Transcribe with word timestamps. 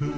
Muy 0.00 0.10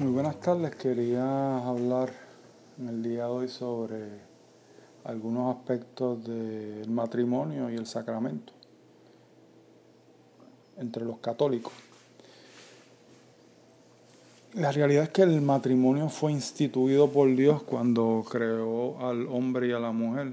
buenas 0.00 0.40
tardes, 0.40 0.74
quería 0.76 1.58
hablar 1.58 2.14
en 2.78 2.88
el 2.88 3.02
día 3.02 3.24
de 3.24 3.30
hoy 3.30 3.48
sobre 3.48 4.08
algunos 5.04 5.54
aspectos 5.54 6.24
del 6.24 6.88
matrimonio 6.88 7.68
y 7.68 7.74
el 7.74 7.86
sacramento 7.86 8.54
entre 10.78 11.04
los 11.04 11.18
católicos. 11.18 11.89
La 14.54 14.72
realidad 14.72 15.04
es 15.04 15.10
que 15.10 15.22
el 15.22 15.40
matrimonio 15.42 16.08
fue 16.08 16.32
instituido 16.32 17.12
por 17.12 17.32
Dios 17.36 17.62
cuando 17.62 18.24
creó 18.28 18.98
al 18.98 19.28
hombre 19.28 19.68
y 19.68 19.72
a 19.72 19.78
la 19.78 19.92
mujer. 19.92 20.32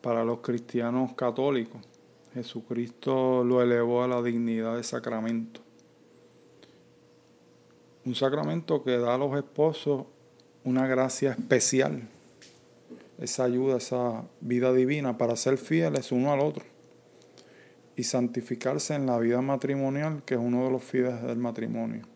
Para 0.00 0.22
los 0.22 0.38
cristianos 0.38 1.12
católicos, 1.14 1.80
Jesucristo 2.34 3.42
lo 3.42 3.60
elevó 3.60 4.04
a 4.04 4.08
la 4.08 4.22
dignidad 4.22 4.76
de 4.76 4.84
sacramento. 4.84 5.60
Un 8.04 8.14
sacramento 8.14 8.84
que 8.84 8.96
da 8.96 9.16
a 9.16 9.18
los 9.18 9.36
esposos 9.36 10.04
una 10.62 10.86
gracia 10.86 11.32
especial, 11.32 12.08
esa 13.18 13.42
ayuda, 13.42 13.78
esa 13.78 14.22
vida 14.40 14.72
divina 14.72 15.18
para 15.18 15.34
ser 15.34 15.58
fieles 15.58 16.12
uno 16.12 16.32
al 16.32 16.38
otro 16.38 16.64
y 17.96 18.04
santificarse 18.04 18.94
en 18.94 19.06
la 19.06 19.18
vida 19.18 19.40
matrimonial, 19.40 20.22
que 20.24 20.34
es 20.34 20.40
uno 20.40 20.64
de 20.64 20.70
los 20.70 20.84
fines 20.84 21.20
del 21.24 21.38
matrimonio. 21.38 22.13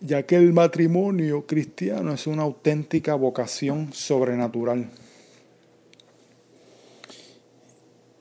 Ya 0.00 0.24
que 0.24 0.36
el 0.36 0.52
matrimonio 0.52 1.46
cristiano 1.46 2.12
es 2.12 2.26
una 2.26 2.42
auténtica 2.42 3.14
vocación 3.14 3.92
sobrenatural. 3.92 4.90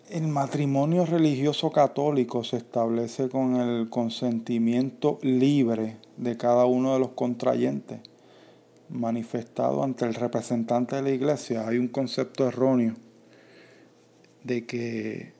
El 0.09 0.27
matrimonio 0.27 1.05
religioso 1.05 1.71
católico 1.71 2.43
se 2.43 2.57
establece 2.57 3.27
con 3.27 3.55
el 3.57 3.89
consentimiento 3.89 5.19
libre 5.21 5.97
de 6.15 6.37
cada 6.37 6.65
uno 6.65 6.93
de 6.93 6.99
los 6.99 7.09
contrayentes, 7.09 7.99
manifestado 8.89 9.83
ante 9.83 10.05
el 10.05 10.13
representante 10.13 10.95
de 10.95 11.01
la 11.01 11.09
iglesia. 11.09 11.67
Hay 11.67 11.77
un 11.77 11.87
concepto 11.87 12.47
erróneo 12.47 12.93
de 14.43 14.65
que 14.65 15.33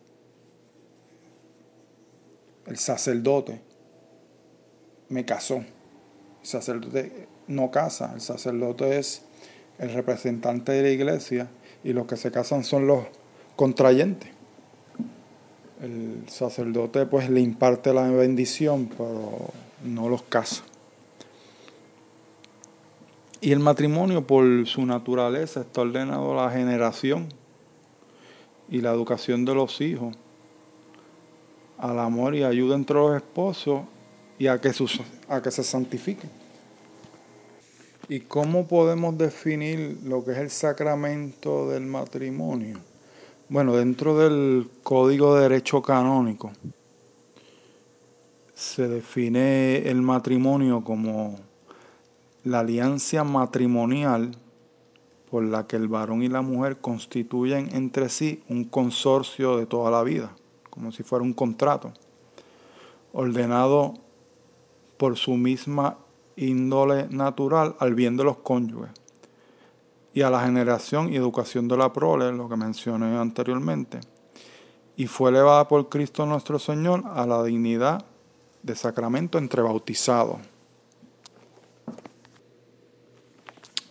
el 2.66 2.78
sacerdote 2.78 3.62
me 5.08 5.24
casó 5.24 5.64
el 6.46 6.50
sacerdote 6.52 7.28
no 7.48 7.72
casa, 7.72 8.12
el 8.14 8.22
sacerdote 8.22 9.00
es 9.00 9.24
el 9.80 9.92
representante 9.92 10.74
de 10.74 10.84
la 10.84 10.90
iglesia 10.90 11.50
y 11.84 11.92
los 11.92 12.06
que 12.06 12.18
se 12.18 12.30
casan 12.30 12.64
son 12.64 12.86
los 12.86 13.06
contrayentes. 13.56 14.30
El 15.82 16.24
sacerdote 16.28 17.08
pues 17.08 17.32
le 17.32 17.42
imparte 17.42 17.96
la 17.96 18.08
bendición, 18.10 18.92
pero 18.96 19.32
no 19.84 20.08
los 20.08 20.22
casa. 20.22 20.64
Y 23.42 23.52
el 23.52 23.60
matrimonio 23.60 24.28
por 24.28 24.68
su 24.68 24.86
naturaleza 24.86 25.62
está 25.62 25.82
ordenado 25.82 26.40
a 26.40 26.46
la 26.46 26.52
generación 26.52 27.28
y 28.70 28.82
la 28.82 28.92
educación 28.92 29.46
de 29.46 29.56
los 29.56 29.82
hijos, 29.82 30.16
al 31.80 31.98
amor 31.98 32.36
y 32.36 32.44
ayuda 32.44 32.76
entre 32.76 32.98
los 32.98 33.16
esposos 33.16 33.82
y 34.38 34.48
a 34.48 34.60
que, 34.60 34.74
sus, 34.74 35.02
a 35.30 35.42
que 35.42 35.52
se 35.52 35.64
santifiquen. 35.64 36.30
¿Y 38.08 38.20
cómo 38.22 38.68
podemos 38.68 39.18
definir 39.18 40.00
lo 40.04 40.24
que 40.24 40.32
es 40.32 40.38
el 40.38 40.50
sacramento 40.52 41.70
del 41.70 41.86
matrimonio? 41.86 42.78
Bueno, 43.50 43.76
dentro 43.76 44.18
del 44.18 44.70
Código 44.84 45.36
de 45.36 45.44
Derecho 45.44 45.82
Canónico 45.82 46.52
se 48.54 48.88
define 48.88 49.90
el 49.90 50.02
matrimonio 50.02 50.84
como 50.84 51.36
la 52.44 52.60
alianza 52.60 53.24
matrimonial 53.24 54.32
por 55.30 55.44
la 55.44 55.68
que 55.68 55.76
el 55.76 55.88
varón 55.88 56.24
y 56.24 56.28
la 56.28 56.42
mujer 56.42 56.78
constituyen 56.78 57.70
entre 57.76 58.10
sí 58.10 58.44
un 58.48 58.66
consorcio 58.66 59.58
de 59.58 59.66
toda 59.66 59.92
la 59.92 60.04
vida, 60.04 60.36
como 60.70 60.92
si 60.92 61.04
fuera 61.04 61.24
un 61.24 61.34
contrato, 61.34 61.92
ordenado 63.14 63.96
por 64.98 65.18
su 65.18 65.36
misma 65.36 65.98
índole 66.36 67.08
natural 67.10 67.76
al 67.80 67.96
bien 67.96 68.18
de 68.18 68.24
los 68.24 68.38
cónyuges 68.38 68.92
y 70.14 70.22
a 70.22 70.30
la 70.30 70.44
generación 70.46 71.12
y 71.12 71.18
educación 71.18 71.68
de 71.68 71.78
la 71.78 71.92
prole, 71.92 72.32
lo 72.32 72.48
que 72.48 72.56
mencioné 72.56 73.18
anteriormente, 73.18 74.00
y 74.96 75.08
fue 75.08 75.30
elevada 75.30 75.68
por 75.68 75.90
Cristo 75.90 76.26
nuestro 76.26 76.58
Señor 76.58 77.04
a 77.06 77.26
la 77.26 77.44
dignidad 77.44 78.06
de 78.64 78.76
sacramento 78.76 79.38
entre 79.38 79.62
bautizados. 79.62 80.38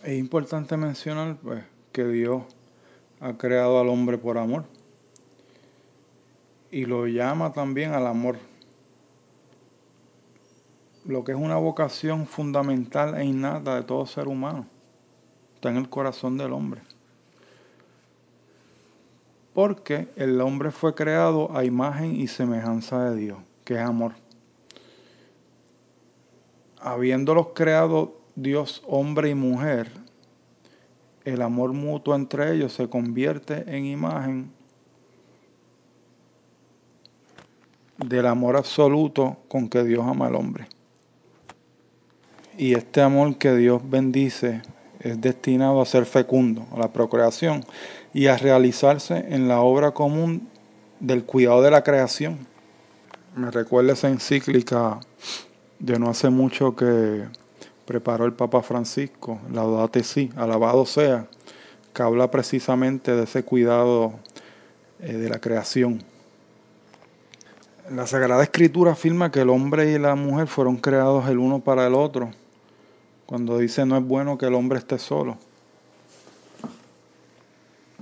Es 0.03 0.17
importante 0.17 0.77
mencionar 0.77 1.37
pues, 1.37 1.63
que 1.91 2.05
Dios 2.05 2.43
ha 3.19 3.33
creado 3.33 3.79
al 3.79 3.89
hombre 3.89 4.17
por 4.17 4.37
amor 4.37 4.65
y 6.71 6.85
lo 6.85 7.07
llama 7.07 7.53
también 7.53 7.93
al 7.93 8.05
amor 8.07 8.37
lo 11.05 11.23
que 11.23 11.33
es 11.33 11.37
una 11.37 11.57
vocación 11.57 12.25
fundamental 12.25 13.15
e 13.15 13.23
innata 13.23 13.75
de 13.75 13.83
todo 13.83 14.05
ser 14.05 14.27
humano. 14.27 14.65
Está 15.55 15.69
en 15.69 15.77
el 15.77 15.89
corazón 15.89 16.37
del 16.37 16.51
hombre. 16.51 16.81
Porque 19.53 20.09
el 20.15 20.41
hombre 20.41 20.71
fue 20.71 20.95
creado 20.95 21.55
a 21.55 21.63
imagen 21.63 22.15
y 22.15 22.27
semejanza 22.27 23.09
de 23.09 23.15
Dios, 23.15 23.37
que 23.63 23.75
es 23.75 23.79
amor. 23.79 24.13
Habiéndolos 26.81 27.47
creado 27.53 28.17
Dios 28.35 28.83
hombre 28.85 29.29
y 29.29 29.35
mujer, 29.35 29.91
el 31.23 31.41
amor 31.41 31.73
mutuo 31.73 32.15
entre 32.15 32.53
ellos 32.53 32.73
se 32.73 32.89
convierte 32.89 33.63
en 33.67 33.85
imagen 33.85 34.51
del 37.97 38.25
amor 38.25 38.57
absoluto 38.57 39.37
con 39.47 39.69
que 39.69 39.83
Dios 39.83 40.05
ama 40.05 40.27
al 40.27 40.35
hombre. 40.35 40.67
Y 42.57 42.73
este 42.73 43.01
amor 43.01 43.35
que 43.35 43.53
Dios 43.53 43.81
bendice 43.83 44.61
es 45.01 45.19
destinado 45.19 45.81
a 45.81 45.85
ser 45.85 46.05
fecundo, 46.05 46.65
a 46.71 46.79
la 46.79 46.93
procreación 46.93 47.65
y 48.13 48.27
a 48.27 48.37
realizarse 48.37 49.25
en 49.27 49.49
la 49.49 49.59
obra 49.59 49.91
común 49.91 50.47
del 51.01 51.25
cuidado 51.25 51.61
de 51.61 51.71
la 51.71 51.83
creación. 51.83 52.47
Me 53.35 53.51
recuerda 53.51 53.91
esa 53.91 54.07
encíclica 54.07 55.01
de 55.79 55.99
no 55.99 56.09
hace 56.09 56.29
mucho 56.29 56.77
que 56.77 57.25
preparó 57.85 58.23
el 58.23 58.31
Papa 58.31 58.61
Francisco, 58.61 59.37
Laudate 59.51 60.03
Si, 60.03 60.31
alabado 60.37 60.85
sea, 60.85 61.27
que 61.93 62.03
habla 62.03 62.31
precisamente 62.31 63.17
de 63.17 63.23
ese 63.23 63.43
cuidado 63.43 64.13
eh, 65.01 65.11
de 65.11 65.29
la 65.29 65.39
creación. 65.39 66.01
La 67.91 68.07
Sagrada 68.07 68.43
Escritura 68.43 68.93
afirma 68.93 69.29
que 69.29 69.41
el 69.41 69.49
hombre 69.49 69.91
y 69.91 69.99
la 69.99 70.15
mujer 70.15 70.47
fueron 70.47 70.77
creados 70.77 71.27
el 71.27 71.37
uno 71.37 71.59
para 71.59 71.85
el 71.85 71.93
otro 71.93 72.31
cuando 73.25 73.57
dice 73.57 73.85
no 73.85 73.97
es 73.97 74.03
bueno 74.03 74.37
que 74.37 74.45
el 74.45 74.53
hombre 74.53 74.79
esté 74.79 74.99
solo. 74.99 75.37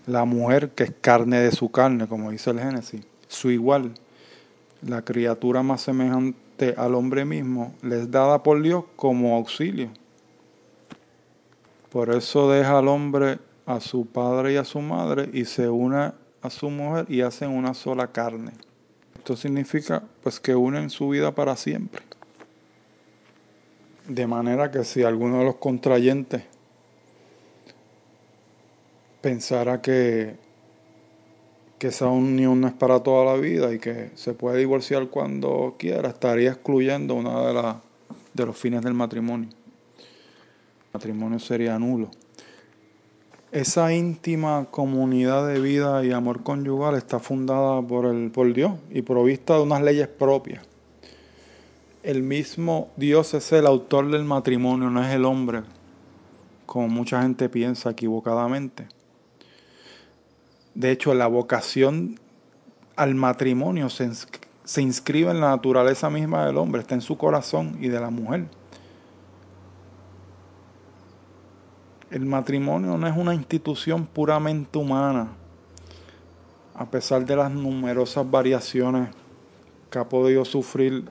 La 0.06 0.25
mujer 0.25 0.72
que 0.72 0.84
es 0.84 0.94
carne 1.00 1.39
de 1.39 1.51
su 1.51 1.72
carne, 1.72 2.07
como 2.07 2.31
dice 2.31 2.50
el 2.50 2.59
Génesis, 2.59 3.01
su 3.28 3.51
igual, 3.51 3.94
la 4.81 5.01
criatura 5.01 5.63
más 5.63 5.81
semejante 5.81 6.75
al 6.78 6.95
hombre 6.95 7.23
mismo, 7.23 7.73
le 7.81 8.01
es 8.01 8.12
dada 8.12 8.44
por 8.44 8.62
Dios 8.62 8.83
como 8.97 9.35
auxilio. 9.38 9.89
Por 11.89 12.13
eso 12.13 12.50
deja 12.51 12.80
al 12.80 12.88
hombre 12.88 13.39
a 13.65 13.80
su 13.80 14.06
padre 14.06 14.53
y 14.53 14.57
a 14.57 14.65
su 14.65 14.81
madre 14.81 15.30
y 15.31 15.45
se 15.45 15.69
une 15.69 16.12
a 16.42 16.50
su 16.50 16.69
mujer 16.69 17.06
y 17.07 17.21
hacen 17.21 17.50
una 17.50 17.74
sola 17.74 18.12
carne. 18.12 18.51
Esto 19.15 19.38
significa 19.38 20.03
pues 20.21 20.39
que 20.39 20.53
unen 20.53 20.89
su 20.89 21.07
vida 21.09 21.33
para 21.33 21.56
siempre. 21.56 22.01
De 24.07 24.27
manera 24.27 24.69
que 24.69 24.83
si 24.83 25.03
alguno 25.03 25.39
de 25.39 25.45
los 25.45 25.55
contrayentes 25.55 26.44
pensara 29.21 29.81
que, 29.81 30.35
que 31.79 31.88
esa 31.88 32.07
unión 32.07 32.59
no 32.59 32.67
es 32.67 32.73
para 32.73 33.01
toda 33.01 33.23
la 33.23 33.39
vida 33.39 33.73
y 33.73 33.79
que 33.79 34.11
se 34.15 34.33
puede 34.33 34.59
divorciar 34.59 35.07
cuando 35.07 35.75
quiera, 35.79 36.09
estaría 36.09 36.51
excluyendo 36.51 37.15
una 37.15 37.39
de, 37.47 37.75
de 38.33 38.45
los 38.45 38.57
fines 38.57 38.81
del 38.81 38.94
matrimonio. 38.94 39.47
El 39.47 40.94
matrimonio 40.94 41.39
sería 41.39 41.79
nulo. 41.79 42.11
Esa 43.53 43.94
íntima 43.94 44.67
comunidad 44.69 45.47
de 45.47 45.61
vida 45.61 46.03
y 46.03 46.11
amor 46.11 46.44
conyugal 46.44 46.95
está 46.95 47.19
fundada 47.19 47.81
por, 47.81 48.05
el, 48.07 48.31
por 48.31 48.51
Dios 48.51 48.73
y 48.89 49.03
provista 49.03 49.55
de 49.55 49.61
unas 49.61 49.81
leyes 49.81 50.09
propias 50.09 50.73
el 52.03 52.21
mismo 52.21 52.91
Dios 52.97 53.33
es 53.33 53.51
el 53.53 53.65
autor 53.65 54.11
del 54.11 54.25
matrimonio, 54.25 54.89
no 54.89 55.01
es 55.01 55.13
el 55.13 55.23
hombre, 55.23 55.63
como 56.65 56.89
mucha 56.89 57.21
gente 57.21 57.47
piensa 57.47 57.91
equivocadamente. 57.91 58.88
De 60.75 60.91
hecho, 60.91 61.13
la 61.13 61.27
vocación 61.27 62.19
al 62.97 63.15
matrimonio 63.15 63.89
se, 63.89 64.81
inscribe 64.81 65.31
en 65.31 65.39
la 65.39 65.50
naturaleza 65.50 66.09
misma 66.09 66.45
del 66.45 66.57
hombre, 66.57 66.81
está 66.81 66.94
en 66.94 67.01
su 67.01 67.17
corazón 67.17 67.77
y 67.79 67.88
de 67.88 68.00
la 68.00 68.09
mujer. 68.09 68.47
El 72.11 72.25
matrimonio 72.25 72.97
no 72.97 73.07
es 73.07 73.15
una 73.15 73.33
institución 73.33 74.05
puramente 74.05 74.77
humana, 74.77 75.29
a 76.75 76.85
pesar 76.85 77.25
de 77.25 77.35
las 77.35 77.51
numerosas 77.51 78.29
variaciones 78.29 79.09
que 79.89 80.00
ha 80.00 80.09
podido 80.09 80.44
sufrir 80.44 81.05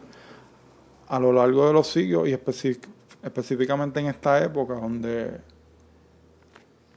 a 1.13 1.21
lo 1.21 1.31
largo 1.31 1.67
de 1.67 1.75
los 1.75 1.89
siglos 1.89 2.27
y 2.27 2.33
específicamente 2.33 4.01
en 4.01 4.07
esta 4.07 4.43
época 4.43 4.77
donde 4.77 5.43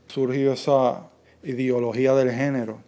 surgió 0.07 0.53
esa 0.53 1.09
ideología 1.43 2.13
del 2.15 2.31
género 2.31 2.79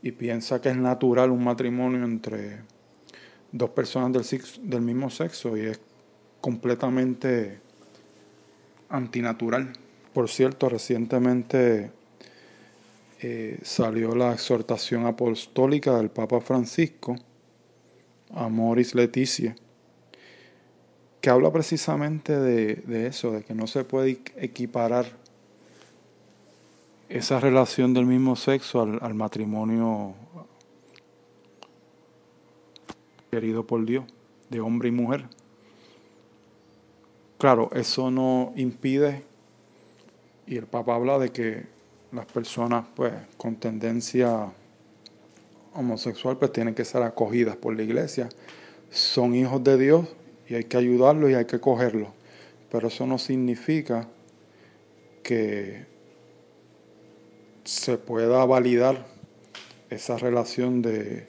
y 0.00 0.12
piensa 0.12 0.58
que 0.62 0.70
es 0.70 0.76
natural 0.78 1.30
un 1.30 1.44
matrimonio 1.44 2.02
entre 2.02 2.60
dos 3.52 3.68
personas 3.68 4.10
del, 4.10 4.70
del 4.70 4.80
mismo 4.80 5.10
sexo 5.10 5.54
y 5.54 5.66
es 5.66 5.80
completamente 6.40 7.60
antinatural. 8.88 9.74
Por 10.14 10.30
cierto, 10.30 10.70
recientemente 10.70 11.90
eh, 13.20 13.58
salió 13.60 14.14
la 14.14 14.32
exhortación 14.32 15.04
apostólica 15.04 15.94
del 15.98 16.08
Papa 16.08 16.40
Francisco, 16.40 17.16
Amoris 18.34 18.94
Leticia, 18.94 19.54
que 21.26 21.30
habla 21.30 21.50
precisamente 21.50 22.38
de, 22.38 23.08
eso, 23.08 23.32
de 23.32 23.42
que 23.42 23.52
no 23.52 23.66
se 23.66 23.82
puede 23.82 24.20
equiparar 24.36 25.06
esa 27.08 27.40
relación 27.40 27.92
del 27.94 28.06
mismo 28.06 28.36
sexo 28.36 28.80
al, 28.80 29.00
al 29.02 29.14
matrimonio 29.14 30.14
querido 33.28 33.66
por 33.66 33.84
Dios, 33.84 34.04
de 34.50 34.60
hombre 34.60 34.90
y 34.90 34.92
mujer. 34.92 35.24
Claro, 37.38 37.70
eso 37.72 38.12
no 38.12 38.52
impide 38.54 39.24
y 40.46 40.58
el 40.58 40.66
Papa 40.66 40.94
habla 40.94 41.18
de 41.18 41.32
que 41.32 41.66
las 42.12 42.26
personas 42.26 42.86
pues 42.94 43.12
con 43.36 43.56
tendencia 43.56 44.52
homosexual 45.74 46.36
pues 46.36 46.52
tienen 46.52 46.76
que 46.76 46.84
ser 46.84 47.02
acogidas 47.02 47.56
por 47.56 47.74
la 47.74 47.82
iglesia. 47.82 48.28
Son 48.92 49.34
hijos 49.34 49.64
de 49.64 49.76
Dios 49.76 50.06
y 50.48 50.54
hay 50.54 50.64
que 50.64 50.76
ayudarlos 50.76 51.30
y 51.30 51.34
hay 51.34 51.44
que 51.44 51.60
cogerlos. 51.60 52.08
Pero 52.70 52.88
eso 52.88 53.06
no 53.06 53.18
significa 53.18 54.08
que 55.22 55.86
se 57.64 57.98
pueda 57.98 58.44
validar 58.44 59.06
esa 59.90 60.16
relación 60.18 60.82
de, 60.82 61.26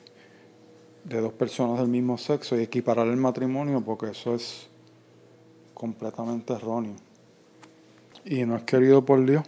de 1.03 1.21
dos 1.21 1.33
personas 1.33 1.79
del 1.79 1.87
mismo 1.87 2.17
sexo 2.17 2.57
y 2.57 2.63
equiparar 2.63 3.07
el 3.07 3.17
matrimonio 3.17 3.81
porque 3.81 4.11
eso 4.11 4.35
es 4.35 4.67
completamente 5.73 6.53
erróneo 6.53 6.95
y 8.25 8.45
no 8.45 8.55
es 8.57 8.63
querido 8.63 9.05
por 9.05 9.25
Dios. 9.25 9.43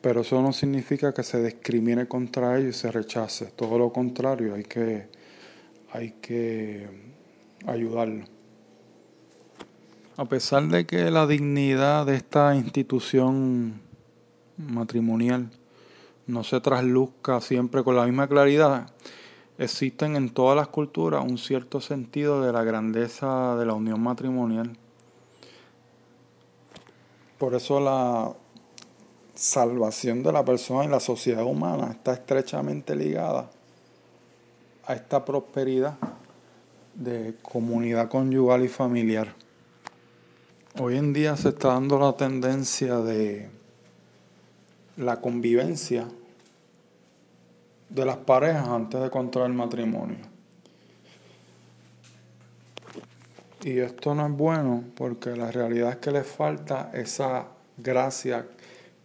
Pero 0.00 0.20
eso 0.20 0.40
no 0.40 0.52
significa 0.52 1.12
que 1.12 1.24
se 1.24 1.42
discrimine 1.42 2.06
contra 2.06 2.56
ellos 2.56 2.76
y 2.76 2.78
se 2.78 2.92
rechace. 2.92 3.46
Todo 3.46 3.78
lo 3.78 3.92
contrario, 3.92 4.54
hay 4.54 4.62
que, 4.62 5.06
hay 5.90 6.12
que 6.20 6.86
ayudarlo. 7.66 8.24
A 10.18 10.26
pesar 10.26 10.68
de 10.68 10.86
que 10.86 11.10
la 11.10 11.26
dignidad 11.26 12.04
de 12.04 12.16
esta 12.16 12.54
institución 12.54 13.80
matrimonial 14.58 15.50
no 16.26 16.44
se 16.44 16.60
trasluzca 16.60 17.40
siempre 17.40 17.82
con 17.82 17.96
la 17.96 18.04
misma 18.04 18.28
claridad, 18.28 18.90
existen 19.56 20.16
en 20.16 20.28
todas 20.28 20.56
las 20.56 20.68
culturas 20.68 21.24
un 21.24 21.38
cierto 21.38 21.80
sentido 21.80 22.42
de 22.42 22.52
la 22.52 22.62
grandeza 22.64 23.56
de 23.56 23.64
la 23.64 23.72
unión 23.72 24.02
matrimonial 24.02 24.76
por 27.38 27.54
eso 27.54 27.78
la 27.78 28.32
salvación 29.34 30.24
de 30.24 30.32
la 30.32 30.44
persona 30.44 30.84
y 30.84 30.88
la 30.88 30.98
sociedad 30.98 31.44
humana 31.44 31.92
está 31.92 32.12
estrechamente 32.12 32.96
ligada 32.96 33.48
a 34.84 34.94
esta 34.94 35.24
prosperidad 35.24 35.96
de 36.94 37.36
comunidad 37.40 38.08
conyugal 38.08 38.64
y 38.64 38.68
familiar. 38.68 39.32
Hoy 40.76 40.96
en 40.96 41.12
día 41.12 41.36
se 41.36 41.48
está 41.48 41.68
dando 41.68 41.98
la 41.98 42.12
tendencia 42.12 42.98
de 42.98 43.48
la 44.96 45.20
convivencia 45.20 46.06
de 47.88 48.04
las 48.04 48.18
parejas 48.18 48.68
antes 48.68 49.00
de 49.00 49.10
contraer 49.10 49.50
matrimonio. 49.50 50.18
Y 53.64 53.78
esto 53.78 54.14
no 54.14 54.26
es 54.26 54.32
bueno 54.32 54.84
porque 54.94 55.30
la 55.34 55.50
realidad 55.50 55.90
es 55.90 55.96
que 55.96 56.12
le 56.12 56.22
falta 56.22 56.90
esa 56.94 57.46
gracia 57.76 58.46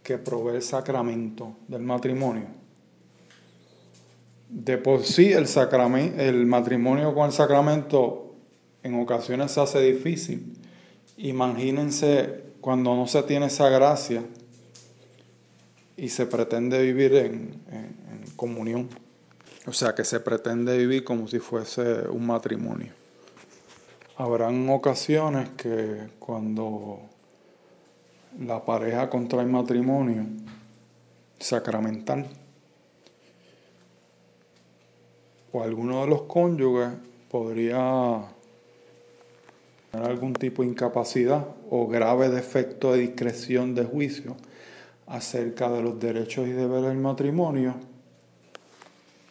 que 0.02 0.18
provee 0.18 0.56
el 0.56 0.62
sacramento 0.62 1.56
del 1.66 1.82
matrimonio. 1.82 2.46
De 4.48 4.78
por 4.78 5.02
sí 5.02 5.32
el, 5.32 5.46
el 6.18 6.46
matrimonio 6.46 7.14
con 7.14 7.26
el 7.26 7.32
sacramento 7.32 8.34
en 8.82 9.00
ocasiones 9.00 9.50
se 9.50 9.60
hace 9.60 9.80
difícil. 9.80 10.54
Imagínense 11.16 12.42
cuando 12.60 12.94
no 12.96 13.06
se 13.06 13.22
tiene 13.22 13.46
esa 13.46 13.68
gracia 13.68 14.22
y 15.96 16.08
se 16.08 16.26
pretende 16.26 16.82
vivir 16.82 17.14
en, 17.14 17.62
en 17.70 18.24
comunión. 18.36 18.88
O 19.66 19.72
sea, 19.72 19.94
que 19.94 20.04
se 20.04 20.20
pretende 20.20 20.76
vivir 20.76 21.04
como 21.04 21.28
si 21.28 21.38
fuese 21.38 22.08
un 22.08 22.26
matrimonio. 22.26 22.92
Habrán 24.16 24.68
ocasiones 24.68 25.48
que 25.56 26.08
cuando 26.18 27.00
la 28.38 28.64
pareja 28.64 29.08
contrae 29.08 29.46
matrimonio 29.46 30.26
sacramental 31.38 32.26
o 35.52 35.62
alguno 35.62 36.02
de 36.02 36.08
los 36.08 36.22
cónyuges 36.22 36.90
podría 37.30 38.24
tener 39.94 40.10
algún 40.10 40.34
tipo 40.34 40.62
de 40.62 40.68
incapacidad 40.68 41.46
o 41.70 41.86
grave 41.86 42.28
defecto 42.28 42.92
de 42.92 43.00
discreción 43.00 43.74
de 43.74 43.84
juicio 43.84 44.36
acerca 45.06 45.70
de 45.70 45.82
los 45.82 46.00
derechos 46.00 46.48
y 46.48 46.52
deberes 46.52 46.88
del 46.88 46.98
matrimonio. 46.98 47.74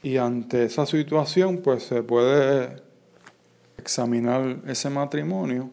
Y 0.02 0.18
ante 0.18 0.66
esa 0.66 0.86
situación, 0.86 1.58
pues 1.58 1.84
se 1.84 2.04
puede 2.04 2.82
examinar 3.78 4.62
ese 4.68 4.90
matrimonio 4.90 5.70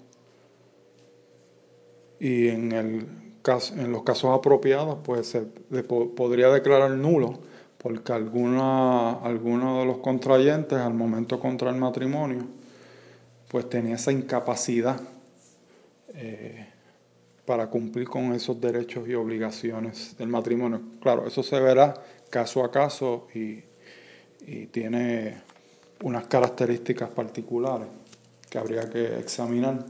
y 2.19 2.49
en, 2.49 2.73
el 2.73 3.07
caso, 3.43 3.75
en 3.75 3.93
los 3.93 4.03
casos 4.03 4.37
apropiados 4.37 4.99
pues 5.05 5.29
se 5.29 5.43
podría 5.43 6.49
declarar 6.49 6.91
nulo 6.91 7.39
porque 7.79 8.13
alguna, 8.13 9.13
alguno 9.13 9.79
de 9.81 9.87
los 9.87 9.99
contrayentes 9.99 10.79
al 10.79 10.93
momento 10.93 11.39
contra 11.39 11.71
el 11.71 11.77
matrimonio 11.77 12.60
pues 13.51 13.69
tenía 13.69 13.97
esa 13.97 14.13
incapacidad 14.13 15.01
eh, 16.15 16.69
para 17.45 17.69
cumplir 17.69 18.09
con 18.09 18.33
esos 18.33 18.61
derechos 18.61 19.09
y 19.09 19.15
obligaciones 19.15 20.17
del 20.17 20.29
matrimonio. 20.29 20.81
Claro, 21.03 21.27
eso 21.27 21.43
se 21.43 21.59
verá 21.59 21.95
caso 22.31 22.63
a 22.63 22.71
caso 22.71 23.27
y, 23.35 23.61
y 24.47 24.67
tiene 24.67 25.43
unas 26.05 26.29
características 26.29 27.11
particulares 27.11 27.89
que 28.49 28.57
habría 28.57 28.89
que 28.89 29.19
examinar. 29.19 29.85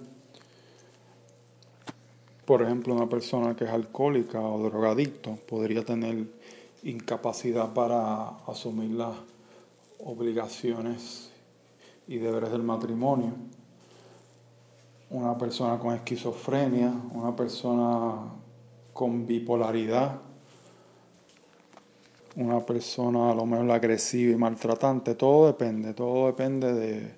Por 2.47 2.63
ejemplo, 2.63 2.95
una 2.95 3.11
persona 3.11 3.55
que 3.55 3.65
es 3.65 3.71
alcohólica 3.71 4.41
o 4.41 4.59
drogadicto 4.71 5.37
podría 5.37 5.85
tener 5.85 6.25
incapacidad 6.83 7.75
para 7.75 8.39
asumir 8.47 8.93
las 8.93 9.17
obligaciones 9.99 11.30
y 12.11 12.19
deberes 12.19 12.51
del 12.51 12.65
matrimonio. 12.65 13.33
Una 15.11 15.39
persona 15.39 15.79
con 15.79 15.95
esquizofrenia, 15.95 16.93
una 17.15 17.35
persona 17.37 18.33
con 18.93 19.25
bipolaridad, 19.25 20.19
una 22.35 22.59
persona 22.67 23.31
a 23.31 23.35
lo 23.35 23.47
mejor 23.47 23.71
agresiva 23.71 24.33
y 24.33 24.37
maltratante, 24.37 25.15
todo 25.15 25.47
depende, 25.47 25.95
todo 25.95 26.27
depende 26.27 26.73
de, 26.73 27.15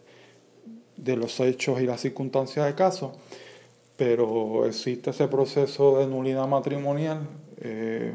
de 0.98 1.16
los 1.16 1.40
hechos 1.40 1.80
y 1.80 1.86
las 1.86 2.02
circunstancias 2.02 2.66
de 2.66 2.74
caso, 2.74 3.14
pero 3.96 4.66
existe 4.66 5.08
ese 5.08 5.26
proceso 5.26 6.00
de 6.00 6.06
nulidad 6.06 6.46
matrimonial 6.46 7.26
eh, 7.62 8.14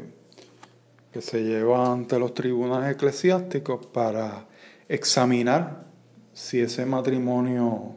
que 1.12 1.22
se 1.22 1.42
lleva 1.42 1.92
ante 1.92 2.20
los 2.20 2.34
tribunales 2.34 2.94
eclesiásticos 2.94 3.84
para 3.86 4.46
examinar 4.88 5.87
si 6.38 6.60
ese 6.60 6.86
matrimonio 6.86 7.94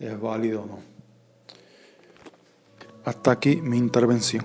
es 0.00 0.18
válido 0.18 0.62
o 0.62 0.66
no. 0.66 0.78
Hasta 3.04 3.32
aquí 3.32 3.60
mi 3.60 3.76
intervención. 3.76 4.44